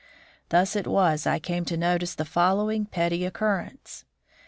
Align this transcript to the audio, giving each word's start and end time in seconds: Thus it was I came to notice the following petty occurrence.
Thus 0.49 0.75
it 0.75 0.87
was 0.87 1.27
I 1.27 1.37
came 1.37 1.63
to 1.65 1.77
notice 1.77 2.15
the 2.15 2.25
following 2.25 2.85
petty 2.87 3.23
occurrence. 3.23 4.03